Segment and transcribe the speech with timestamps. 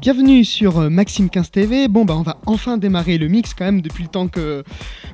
[0.00, 1.88] bienvenue sur euh, Maxime 15 TV.
[1.88, 4.62] Bon, bah, on va enfin démarrer le mix quand même depuis le temps que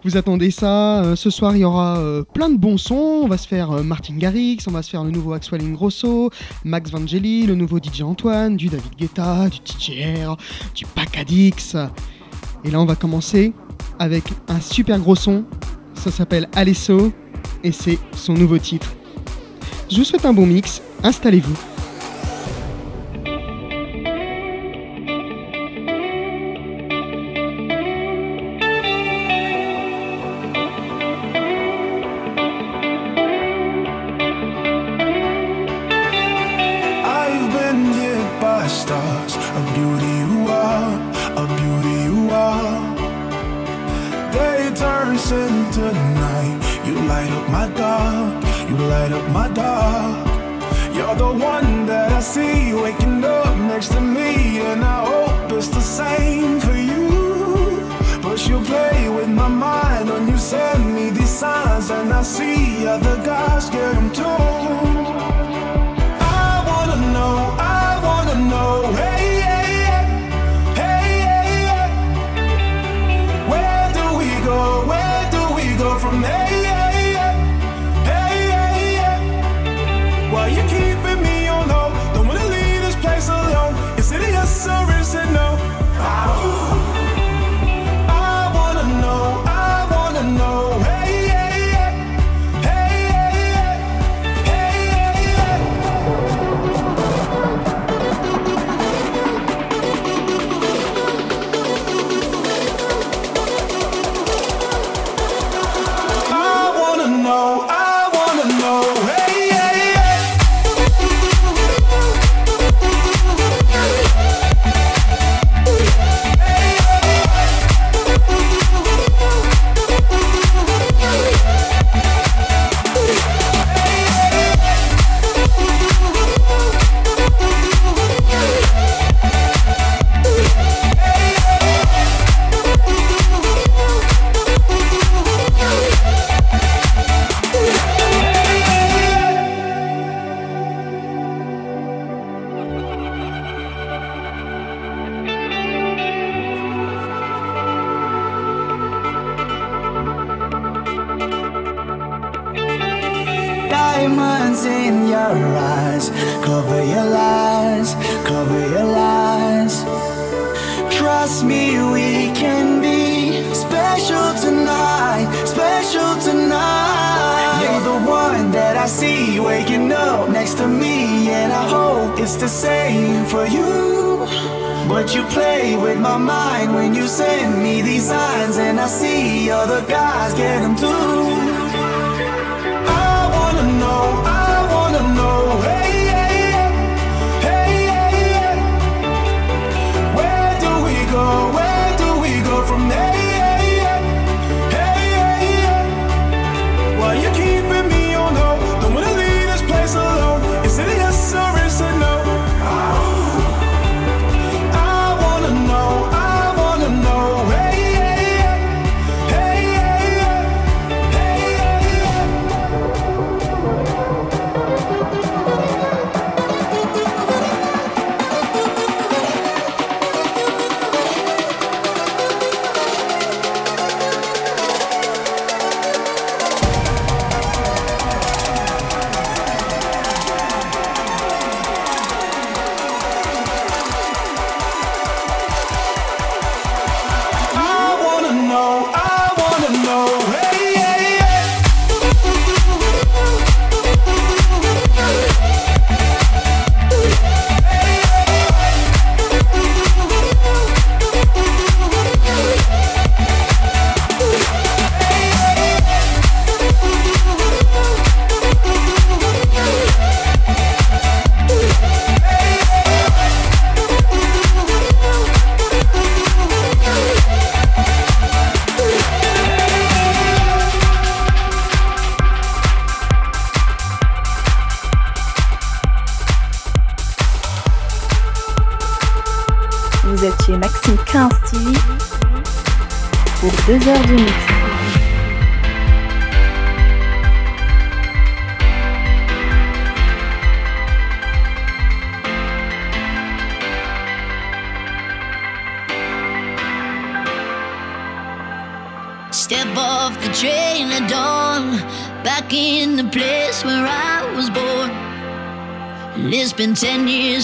[0.05, 1.03] vous attendez ça.
[1.03, 3.21] Euh, ce soir, il y aura euh, plein de bons sons.
[3.23, 6.31] On va se faire Martin Garrix, on va se faire le nouveau Axwell Ingrosso,
[6.65, 10.37] Max Vangeli, le nouveau DJ Antoine, du David Guetta, du TJR,
[10.75, 11.77] du Pacadix.
[12.65, 13.53] Et là, on va commencer
[13.99, 15.45] avec un super gros son.
[15.95, 17.13] Ça s'appelle Alesso
[17.63, 18.93] et c'est son nouveau titre.
[19.91, 20.83] Je vous souhaite un bon mix.
[21.03, 21.72] Installez-vous.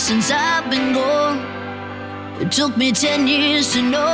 [0.09, 1.39] since I've been gone.
[2.41, 4.08] It took me ten years to know.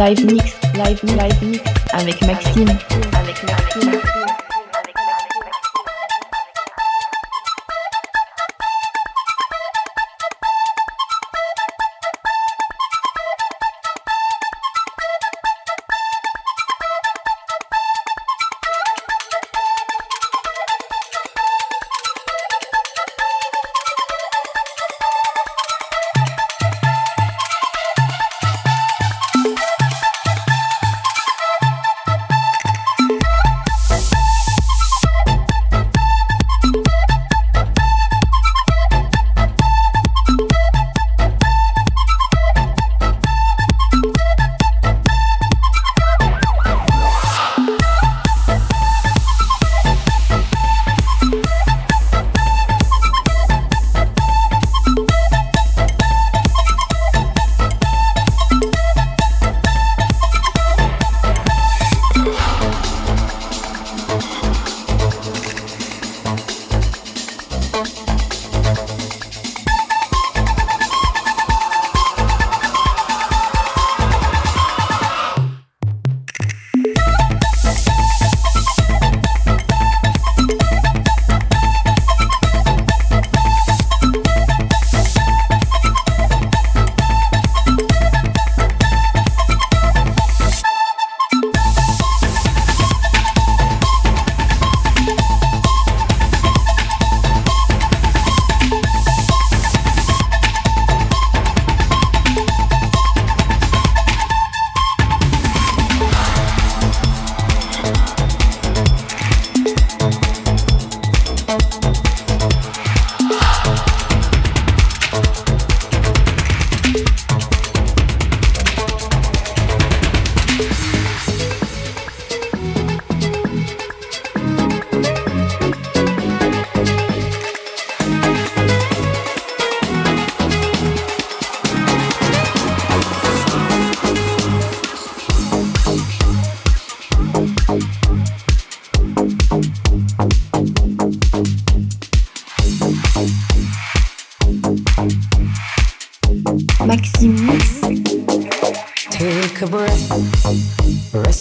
[0.00, 0.39] Live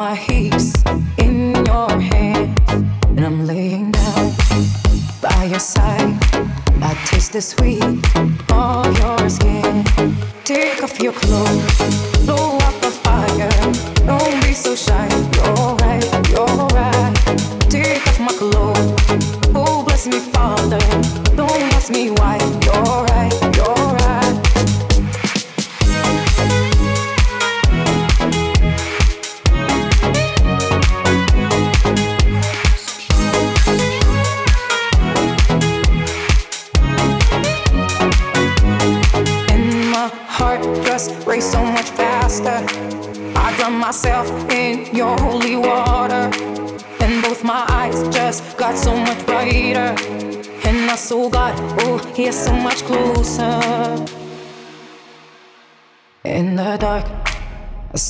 [0.00, 0.54] My heat
[1.18, 2.58] in your hands?
[3.04, 4.32] And I'm laying down
[5.20, 6.16] by your side.
[6.80, 7.84] I taste the sweet
[8.50, 9.84] of your skin.
[10.44, 11.80] Take off your clothes,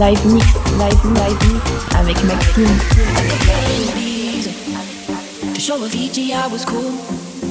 [0.00, 0.46] live mix,
[0.78, 2.64] live, live mix avec Maxime.
[5.52, 6.88] To show Avicii I was cool.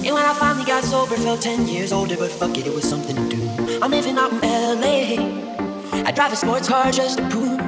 [0.04, 2.90] And when I finally got sober, felt 10 years older, but fuck it, it was
[2.90, 3.80] something to do.
[3.84, 6.02] I'm living out in LA.
[6.08, 7.60] I drive a sports car just to prove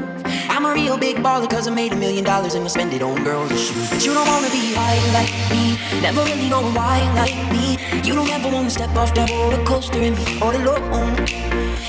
[0.49, 3.03] I'm a real big baller cause I made a million dollars and I spend it
[3.03, 3.87] on girls and shoes.
[3.87, 7.77] But you don't wanna be high like me, never really know why like me.
[8.01, 11.70] You don't ever wanna step off that roller coaster and be all alone.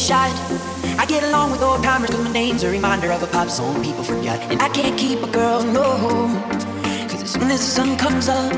[0.00, 0.32] Shot.
[0.98, 3.84] I get along with old timers cause my name's a reminder of a pop song
[3.84, 4.40] people forgot.
[4.50, 5.84] And I can't keep a girl, no.
[7.10, 8.56] Cause as soon as the sun comes up,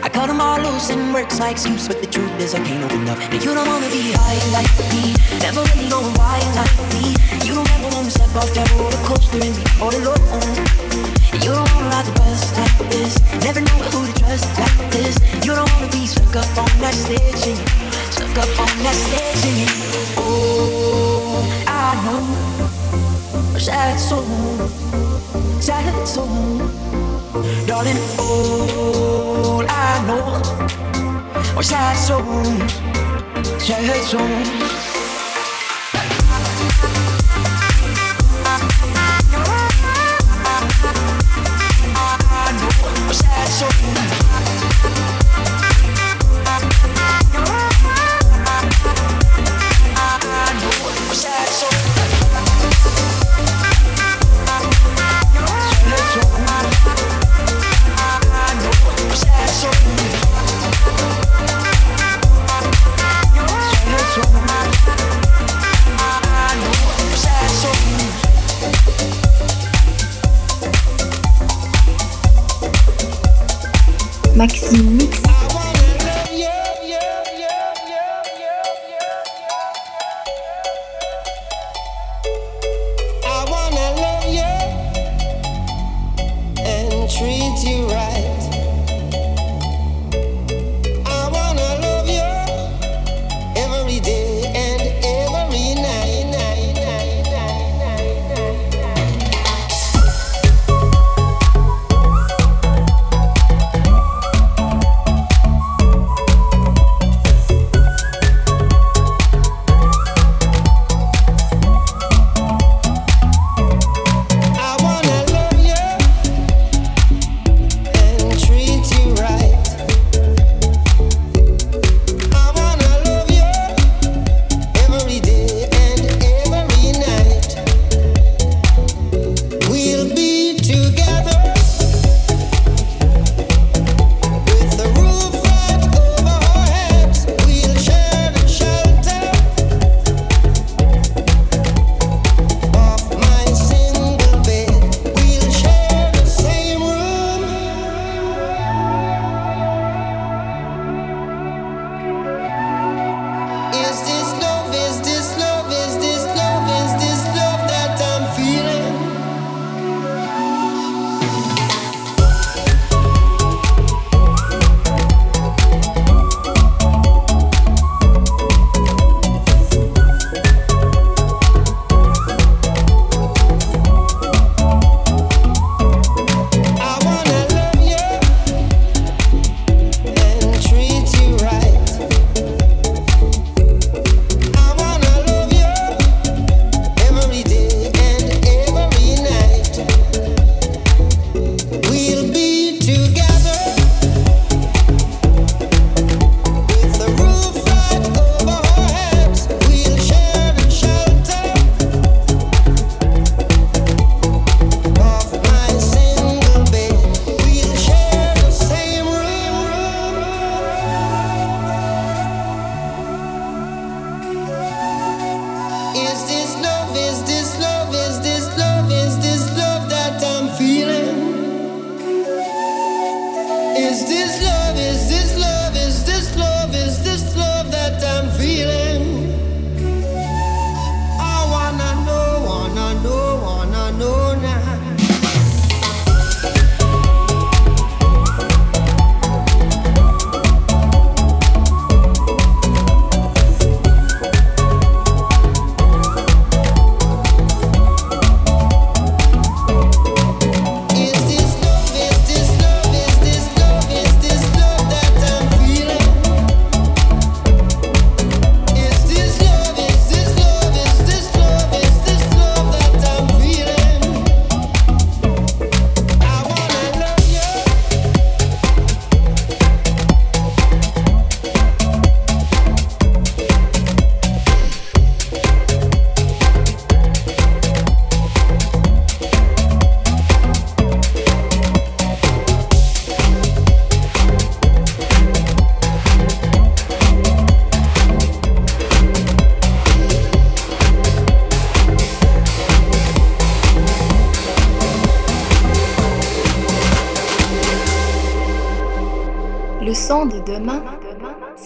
[0.00, 1.86] I cut them all loose and works my excuse.
[1.86, 3.18] But the truth is, I can't open up.
[3.20, 5.12] And you don't wanna be high like me,
[5.44, 7.12] never really know why like me.
[7.44, 10.56] You don't ever wanna step off that roller coaster and be all alone.
[11.28, 14.80] And you don't wanna ride the bus like this, never know who to trust like
[14.96, 15.20] this.
[15.44, 17.89] You don't wanna be stuck up on that stage
[18.30, 19.68] stuck up on that stage singing.
[20.16, 24.24] Oh, I know sad soul,
[25.60, 26.58] sad soul,
[27.66, 27.98] darling.
[28.18, 32.72] All I know sad souls,
[33.62, 34.89] sad souls.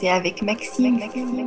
[0.04, 0.98] C'est avec Maxime.
[0.98, 1.43] Maxime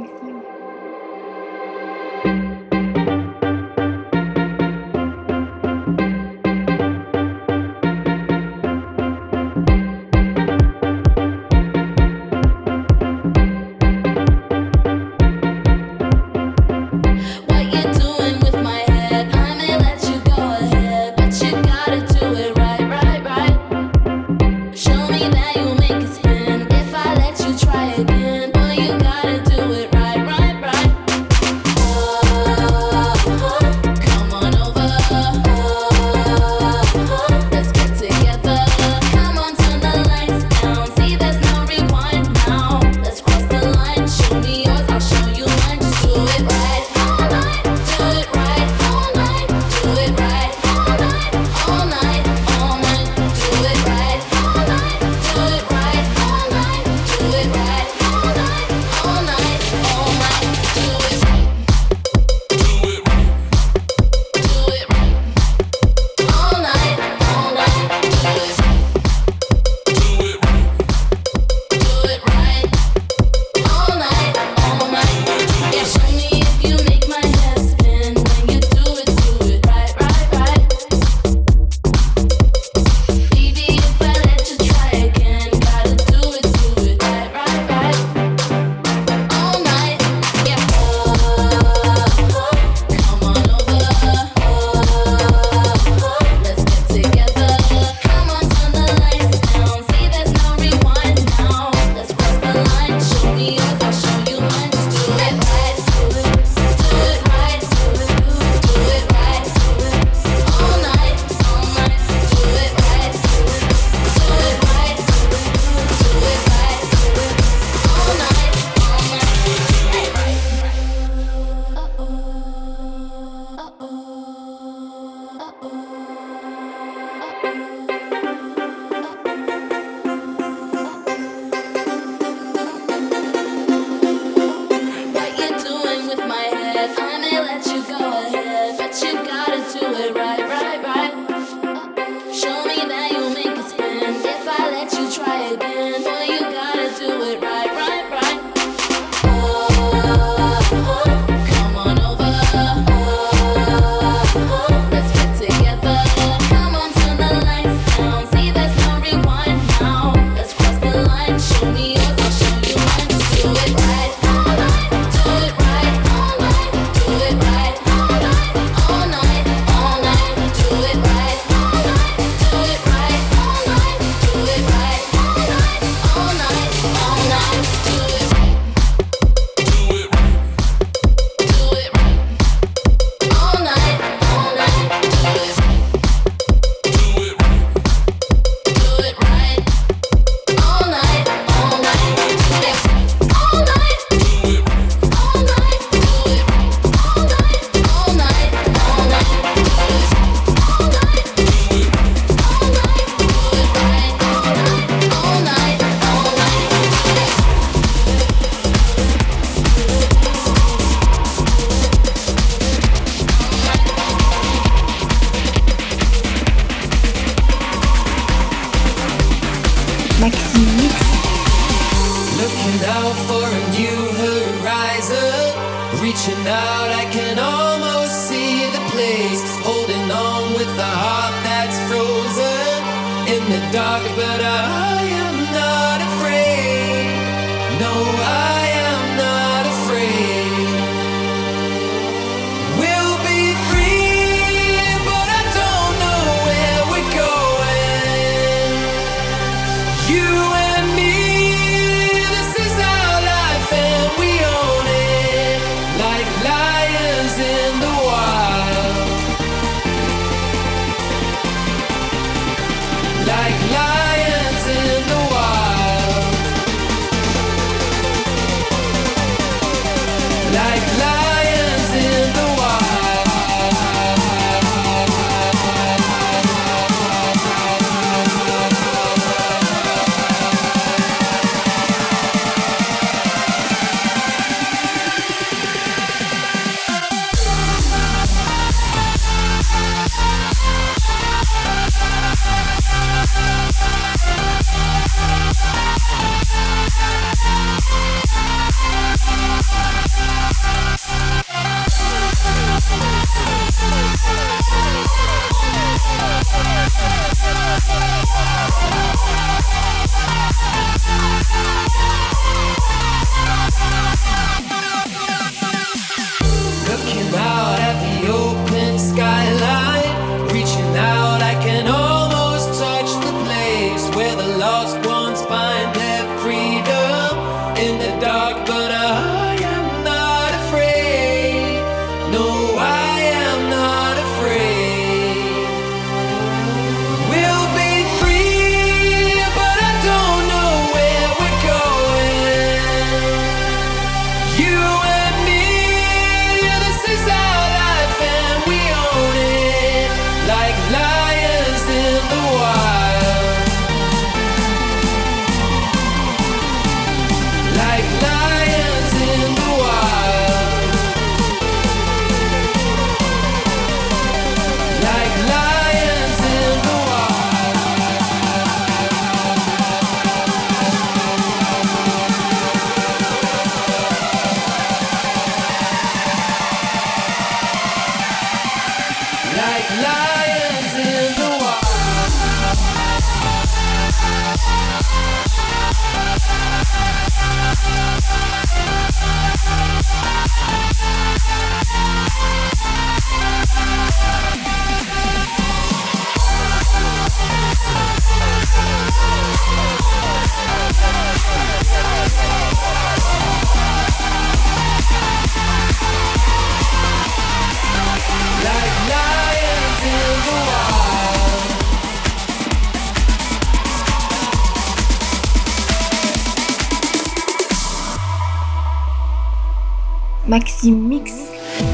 [420.58, 421.52] Mix.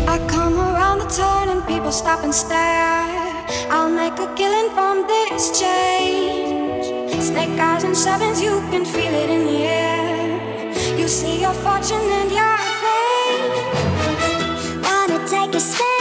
[0.07, 3.45] I come around the turn and people stop and stare.
[3.69, 6.85] I'll make a killing from this change.
[7.21, 10.71] Snake eyes and sevens, you can feel it in the air.
[10.97, 13.51] You see your fortune and your fame.
[14.81, 15.92] Wanna take a spin,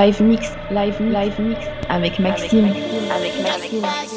[0.00, 2.72] live mix, live, live mix avec Maxime.
[3.10, 3.50] Avec Maxime.
[3.50, 4.09] Avec Maxime.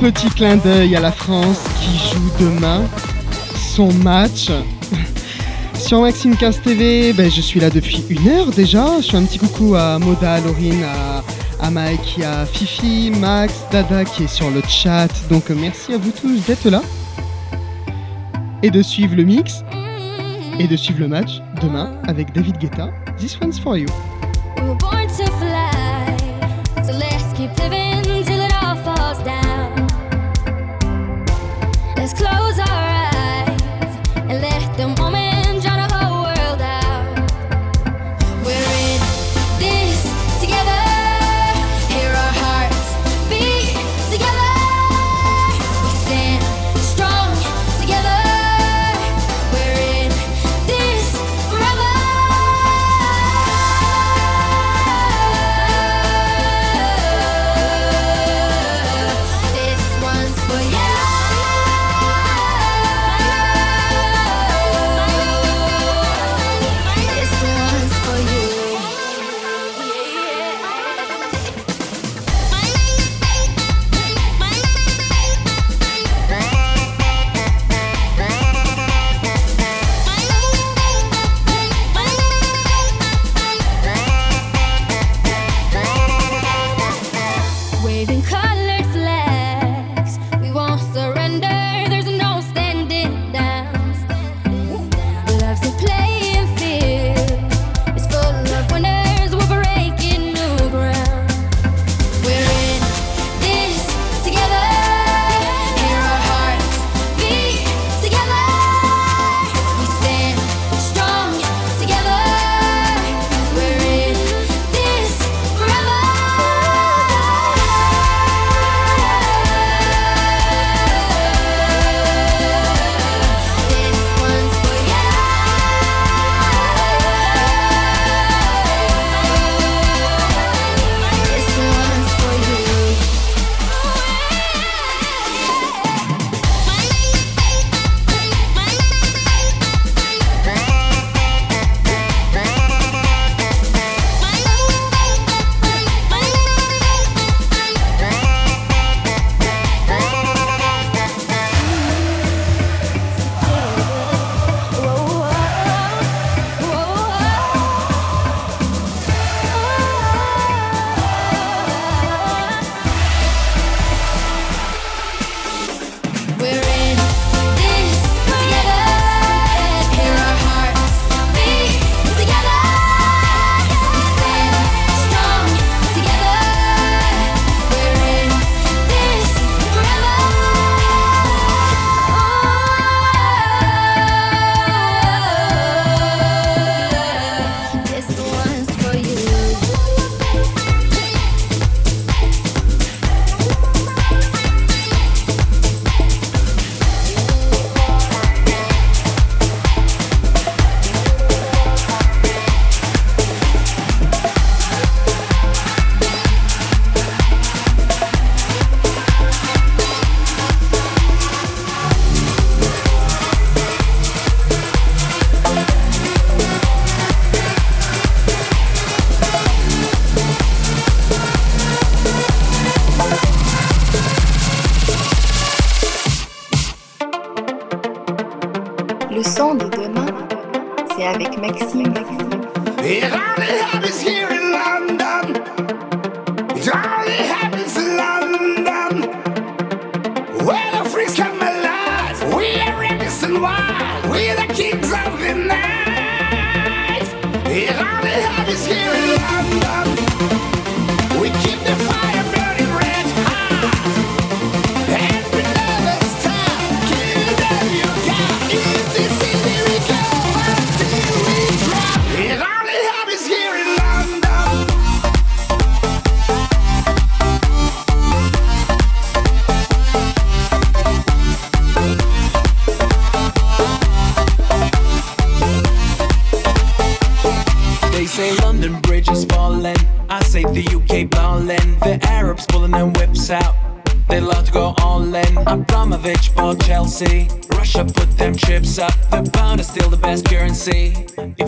[0.00, 2.82] petit clin d'œil à la France qui joue demain
[3.54, 4.50] son match.
[5.74, 9.00] Sur Maxime 15 TV, ben, je suis là depuis une heure déjà.
[9.00, 13.54] Je fais un petit coucou à Moda, à Laurine, à, à Mike, à Fifi, Max,
[13.70, 15.08] Dada qui est sur le chat.
[15.28, 16.82] Donc merci à vous tous d'être là
[18.62, 19.62] et de suivre le mix
[20.58, 22.90] et de suivre le match demain avec David Guetta.
[23.18, 23.86] This one's for you.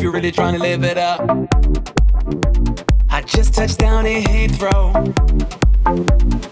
[0.08, 1.20] you're really trying to live it up.
[3.10, 4.96] I just touched down in Heathrow.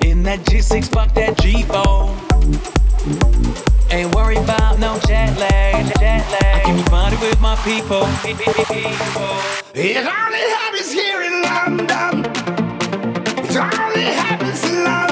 [0.05, 2.13] In that G6, fuck that G4.
[3.91, 5.87] Ain't worried about no jet lag.
[5.99, 6.57] Jet lag.
[6.57, 8.03] I can be bonded with my people.
[9.75, 12.27] It only happens here in London.
[13.43, 15.06] It only happens in London.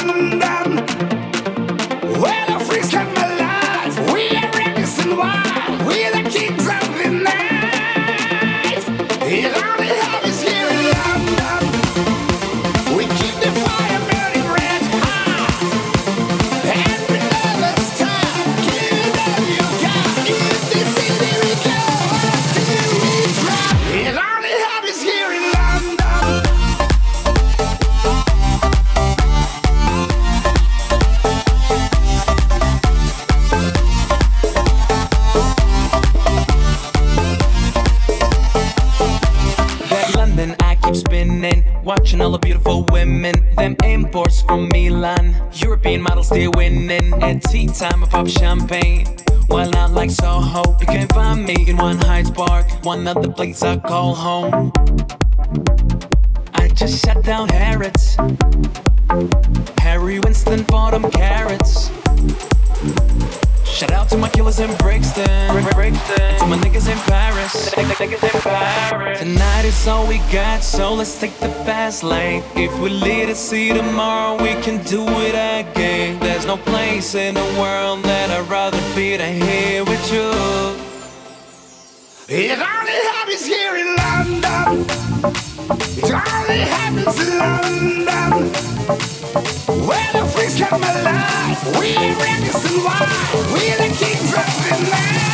[44.42, 47.12] From Milan, European models still winning.
[47.22, 49.06] At tea time, I pop champagne.
[49.48, 53.30] While out like Soho, you can find me in one Hyde Park, one of the
[53.30, 54.72] places I call home.
[56.54, 58.16] I just shut down Harrods,
[59.78, 61.90] Harry Winston for them carrots.
[63.74, 65.28] Shout out to my killers in Brixton.
[65.28, 67.72] And to my niggas in Paris.
[69.18, 72.44] Tonight is all we got, so let's take the fast lane.
[72.54, 76.20] If we live to see tomorrow, we can do it again.
[76.20, 80.30] There's no place in the world that I'd rather be than here with you.
[82.28, 84.86] It only happens here in London.
[85.98, 87.38] It only happens in
[88.06, 89.53] London.
[89.66, 91.78] Where the freaks come alive.
[91.80, 93.08] We are Edison Wild.
[93.50, 95.24] We're the kings of the night.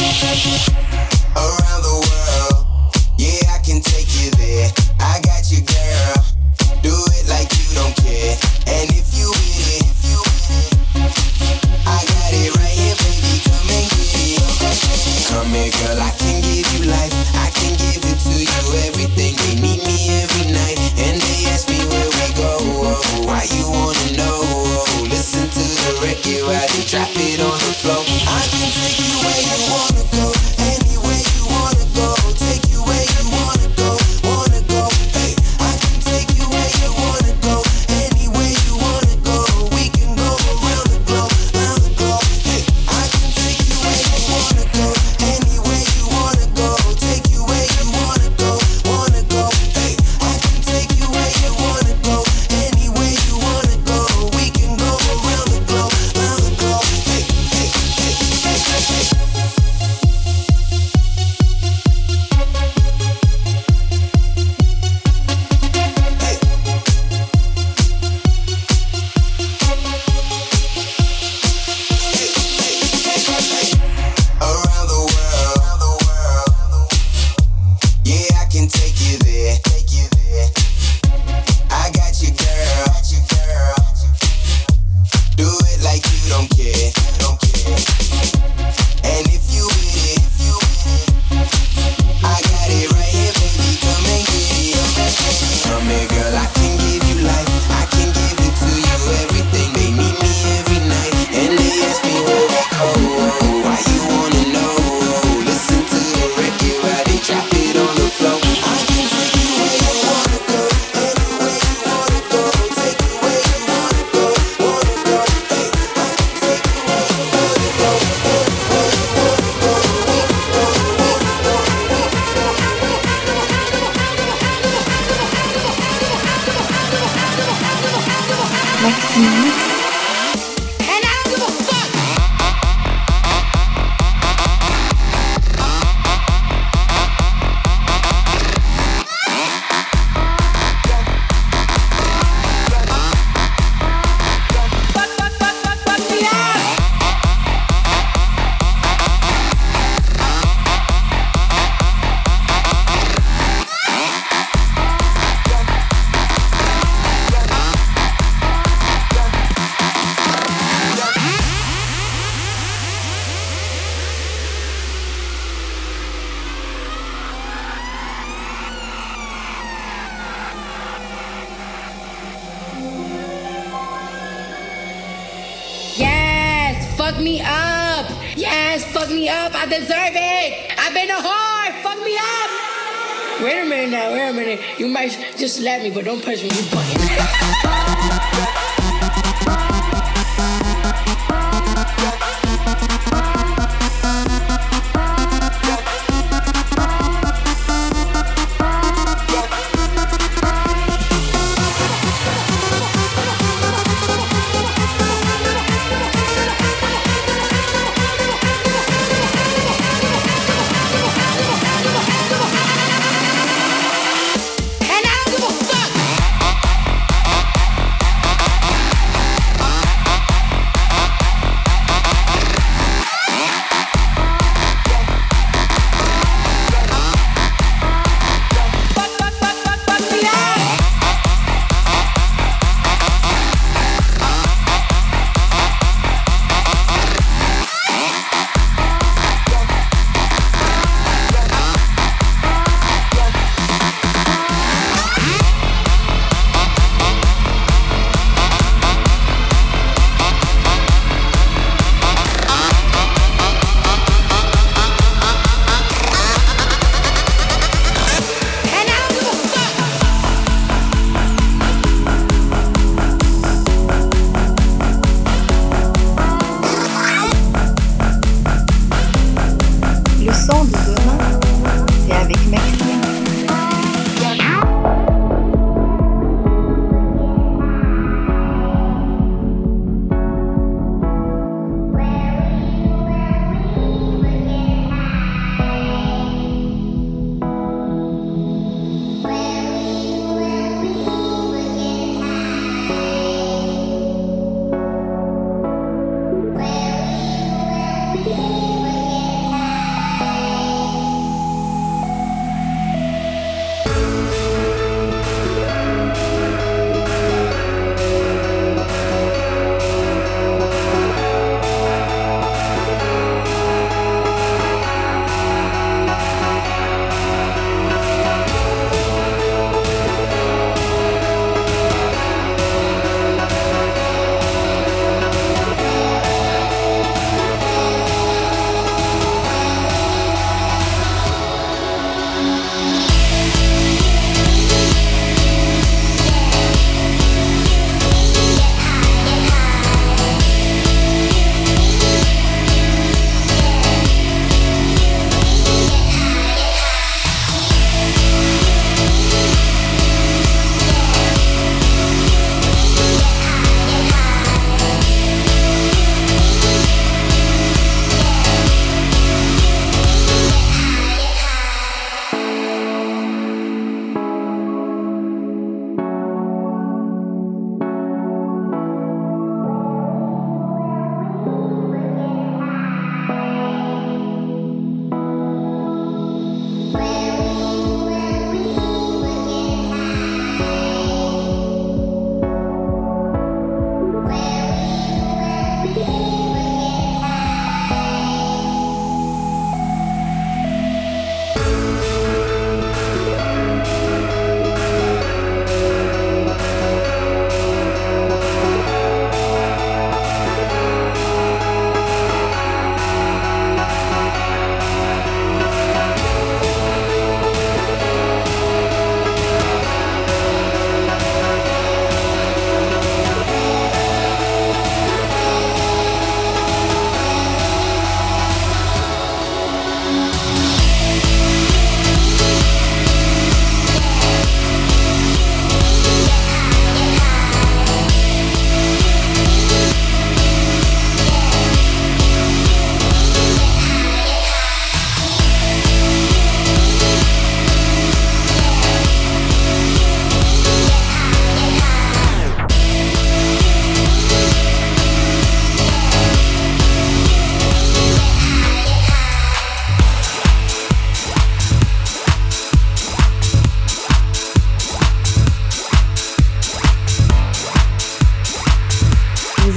[0.00, 2.03] Around the world.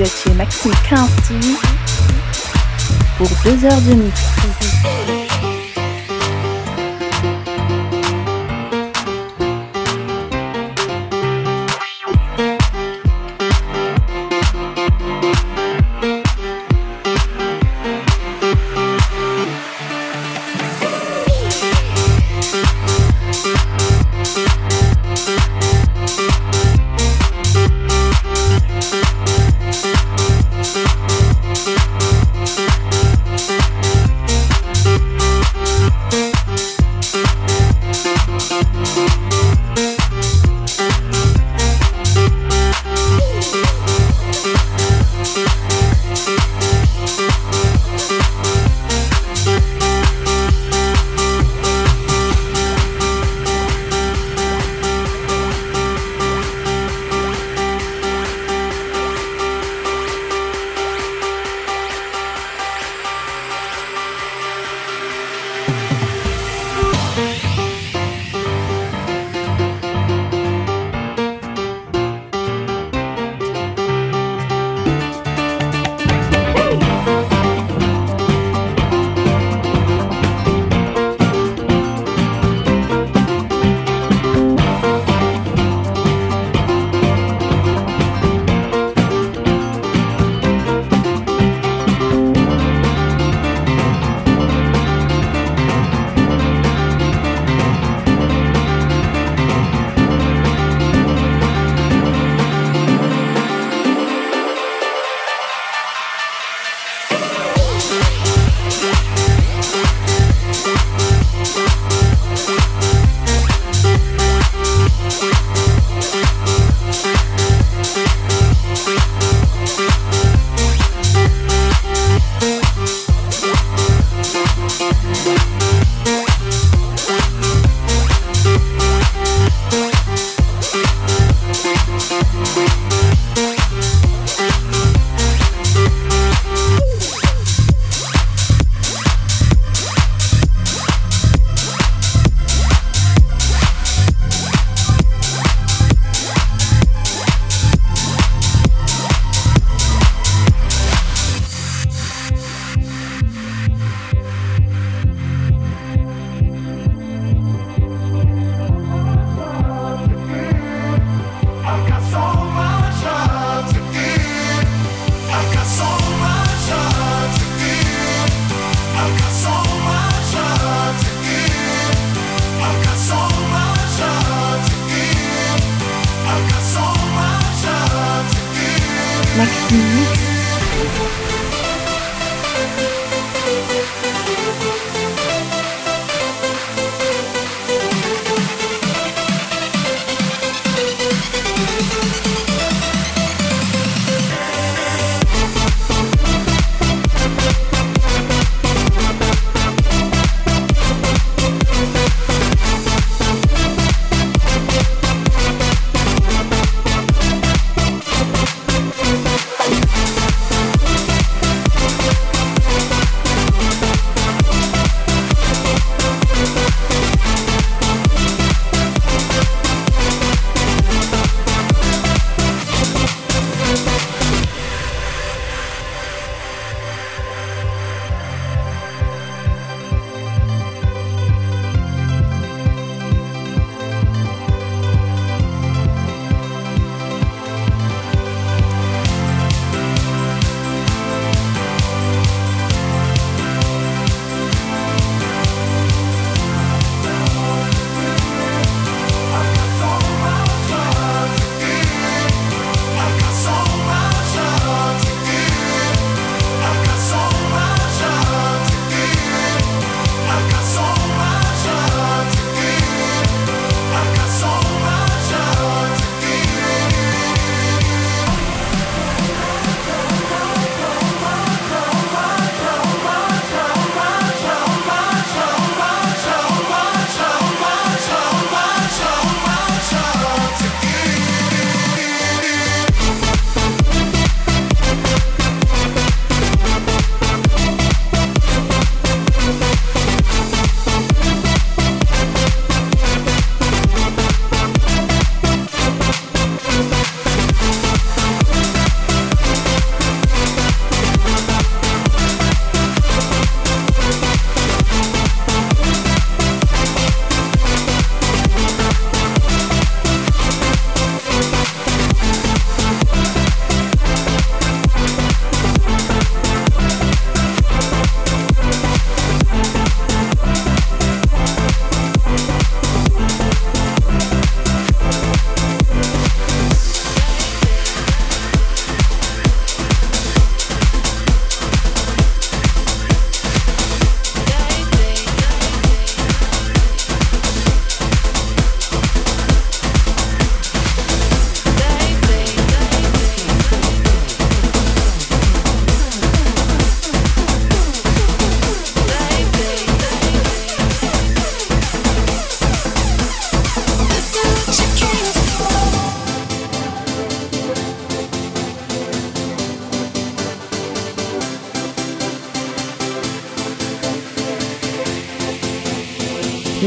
[0.02, 1.53] Êtes chez Maxime 15 TV
[3.18, 4.22] pour deux heures de mix.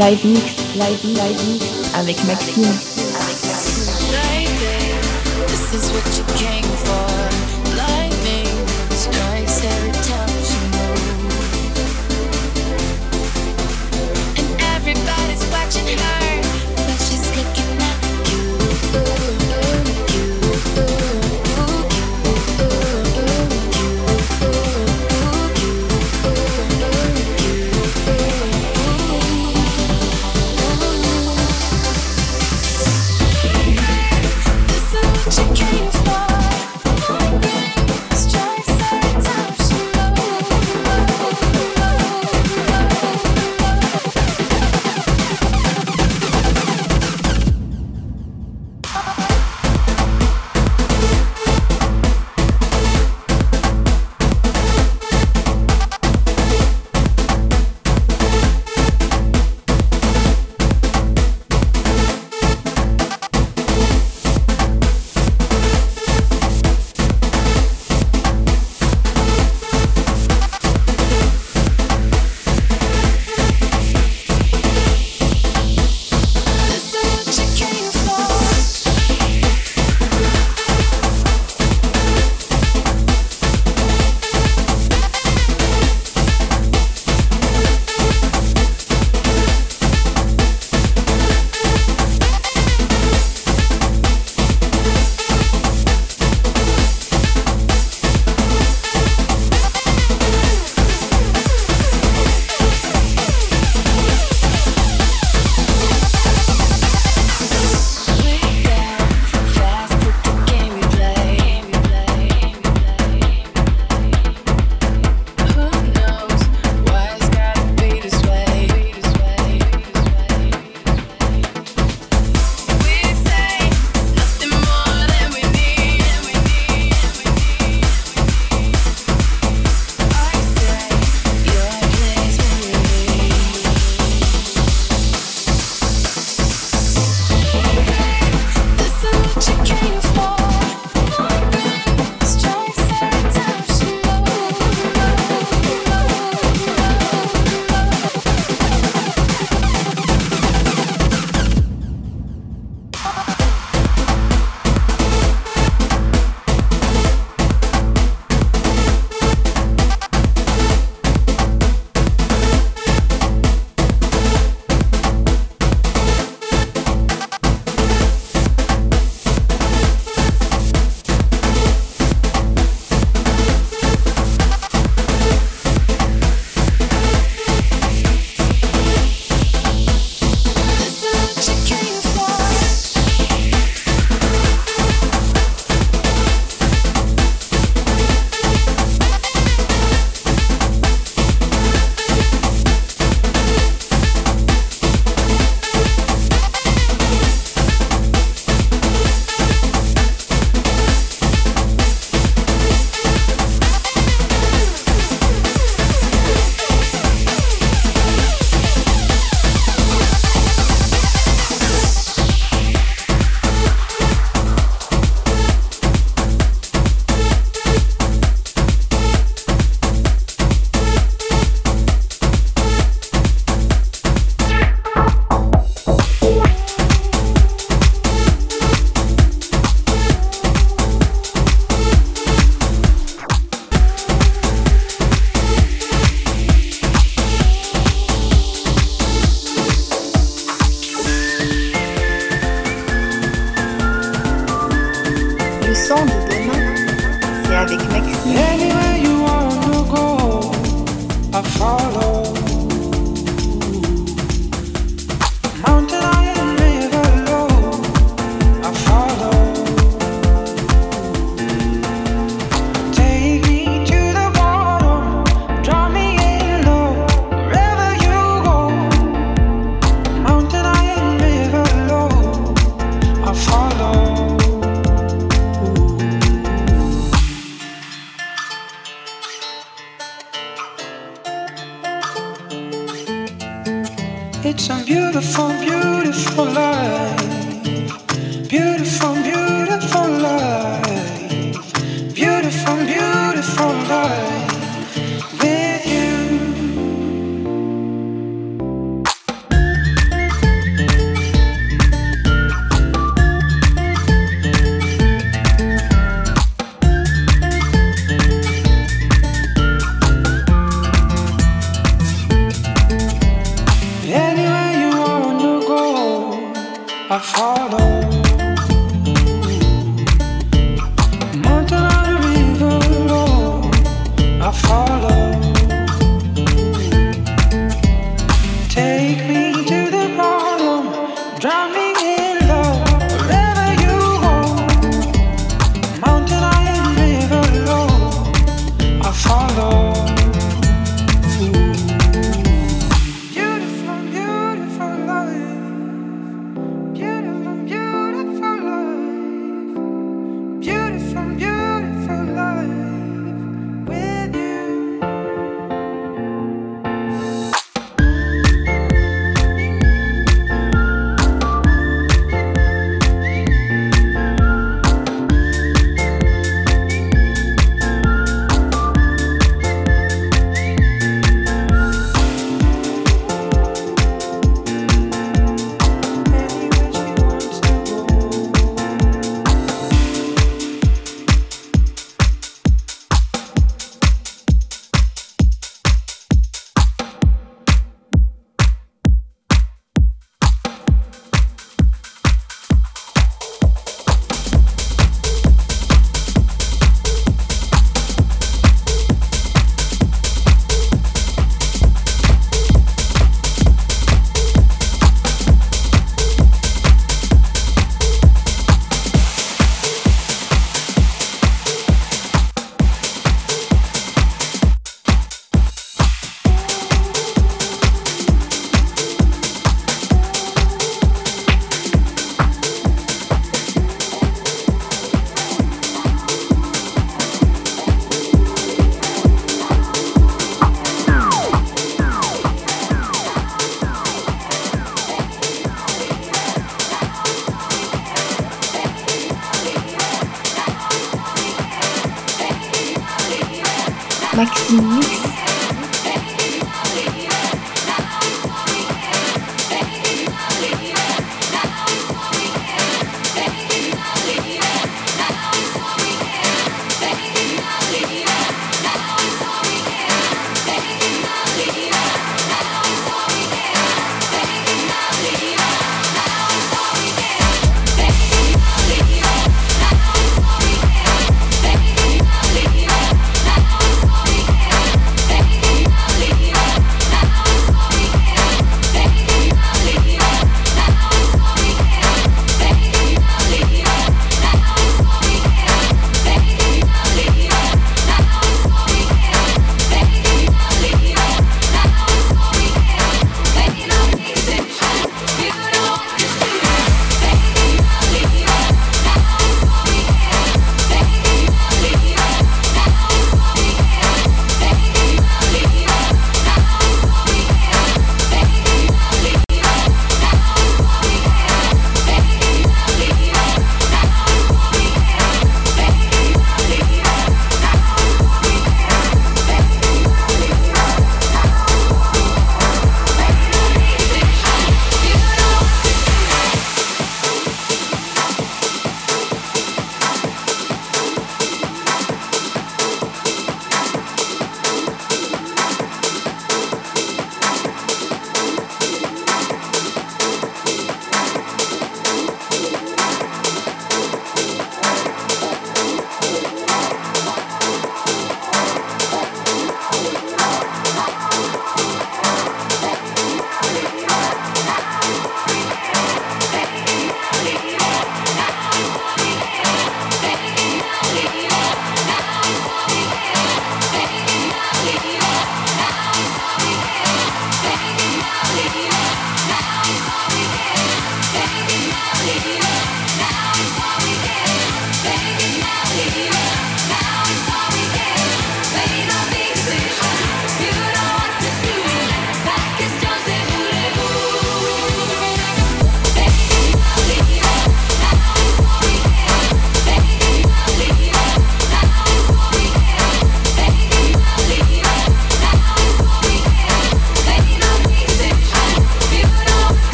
[0.00, 2.64] Live Mix, Live Live Mix avec Maxime.
[2.64, 4.40] Avec Maxime.
[5.46, 6.69] This is what you came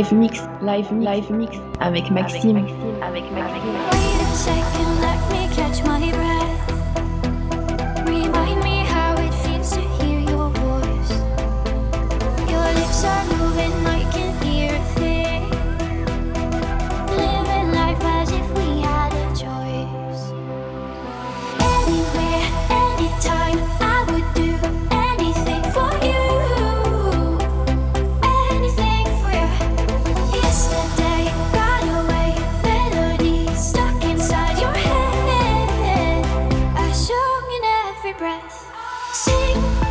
[0.00, 2.56] Live Mix, Live, Live Mix avec Maxime.
[2.56, 2.89] Avec Maxime.
[38.12, 38.70] breath.
[39.12, 39.89] Sing.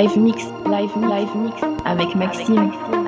[0.00, 2.58] Live Mix, Live, Live Mix avec Maxime.
[2.58, 2.99] Avec Maxime.